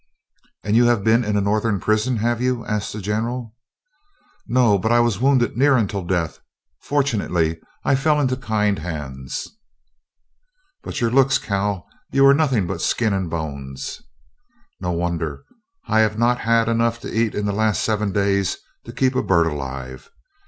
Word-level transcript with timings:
"And 0.63 0.75
you 0.75 0.85
have 0.85 1.03
been 1.03 1.23
in 1.23 1.37
a 1.37 1.41
Northern 1.41 1.79
prison, 1.79 2.17
have 2.17 2.41
you?" 2.41 2.65
asked 2.65 2.91
the 2.91 3.01
General. 3.01 3.53
"No, 4.47 4.79
but 4.79 4.91
I 4.91 4.99
was 4.99 5.21
wounded 5.21 5.55
near 5.55 5.77
unto 5.77 6.03
death. 6.03 6.39
Fortunately 6.81 7.59
I 7.83 7.93
fell 7.93 8.19
into 8.19 8.35
kind 8.35 8.79
hands." 8.79 9.47
"But 10.81 11.01
your 11.01 11.11
looks, 11.11 11.37
Cal; 11.37 11.85
you 12.11 12.25
are 12.25 12.33
nothing 12.33 12.65
but 12.65 12.81
skin 12.81 13.13
and 13.13 13.29
bones." 13.29 14.01
"No 14.79 14.91
wonder. 14.91 15.43
I 15.87 15.99
have 15.99 16.17
not 16.17 16.39
had 16.39 16.67
enough 16.67 16.99
to 17.01 17.13
eat 17.15 17.35
in 17.35 17.45
the 17.45 17.53
last 17.53 17.83
seven 17.83 18.11
days 18.11 18.57
to 18.85 18.91
keep 18.93 19.13
a 19.13 19.21
bird 19.21 19.45
alive. 19.45 20.09